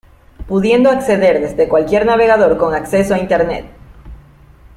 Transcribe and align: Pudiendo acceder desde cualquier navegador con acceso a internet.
Pudiendo 0.47 0.89
acceder 0.89 1.39
desde 1.39 1.69
cualquier 1.69 2.07
navegador 2.07 2.57
con 2.57 2.73
acceso 2.73 3.13
a 3.13 3.19
internet. 3.19 3.67